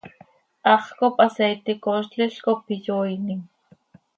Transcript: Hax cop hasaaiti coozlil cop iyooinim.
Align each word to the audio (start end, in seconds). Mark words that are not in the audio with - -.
Hax 0.69 0.83
cop 1.01 1.15
hasaaiti 1.23 1.71
coozlil 1.83 2.33
cop 2.47 2.59
iyooinim. 2.77 3.41